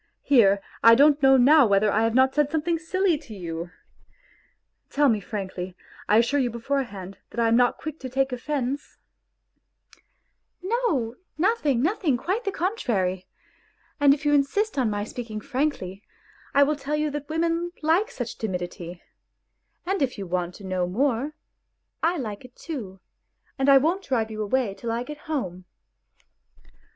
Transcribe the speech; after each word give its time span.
Here, 0.23 0.63
I 0.83 0.95
don't 0.95 1.21
know 1.21 1.37
now 1.37 1.67
whether 1.67 1.91
I 1.91 2.01
have 2.01 2.15
not 2.15 2.33
said 2.33 2.49
something 2.49 2.79
silly 2.79 3.19
to 3.19 3.35
you! 3.35 3.69
Tell 4.89 5.09
me 5.09 5.19
frankly; 5.19 5.75
I 6.09 6.17
assure 6.17 6.39
you 6.39 6.49
beforehand 6.49 7.19
that 7.29 7.39
I 7.39 7.47
am 7.47 7.55
not 7.55 7.77
quick 7.77 7.99
to 7.99 8.09
take 8.09 8.31
offence?..."" 8.31 8.97
No, 10.63 11.17
nothing, 11.37 11.83
nothing, 11.83 12.17
quite 12.17 12.45
the 12.45 12.51
contrary. 12.51 13.27
And 13.99 14.11
if 14.11 14.25
you 14.25 14.33
insist 14.33 14.75
on 14.79 14.89
my 14.89 15.03
speaking 15.03 15.39
frankly, 15.39 16.01
I 16.55 16.63
will 16.63 16.75
tell 16.75 16.95
you 16.95 17.11
that 17.11 17.29
women 17.29 17.71
like 17.83 18.09
such 18.09 18.39
timidity; 18.39 19.03
and 19.85 20.01
if 20.01 20.17
you 20.17 20.25
want 20.25 20.55
to 20.55 20.63
know 20.63 20.87
more, 20.87 21.33
I 22.01 22.17
like 22.17 22.43
it 22.43 22.55
too, 22.55 22.99
and 23.55 23.69
I 23.69 23.77
won't 23.77 24.05
drive 24.05 24.31
you 24.31 24.41
away 24.41 24.73
till 24.73 24.91
I 24.91 25.03
get 25.03 25.19
home." 25.29 25.65